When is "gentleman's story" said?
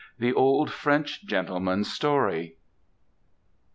1.25-2.55